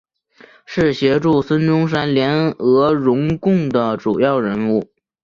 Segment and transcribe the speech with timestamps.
[0.65, 4.91] 是协助孙中山联俄容共的主要人物。